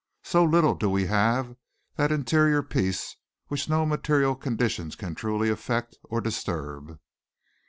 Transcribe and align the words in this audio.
So 0.23 0.43
little 0.43 0.73
do 0.73 0.89
we 0.89 1.05
have 1.05 1.55
that 1.95 2.11
interior 2.11 2.63
peace 2.63 3.17
which 3.49 3.69
no 3.69 3.85
material 3.85 4.33
conditions 4.35 4.95
can 4.95 5.13
truly 5.13 5.49
affect 5.51 5.95
or 6.05 6.19
disturb. 6.21 6.97